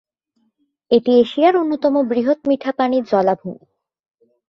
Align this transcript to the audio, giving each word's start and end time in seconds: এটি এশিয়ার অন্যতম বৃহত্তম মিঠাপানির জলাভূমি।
এটি 0.91 1.11
এশিয়ার 1.21 1.55
অন্যতম 1.55 1.93
বৃহত্তম 2.09 2.47
মিঠাপানির 2.49 3.03
জলাভূমি। 3.03 3.63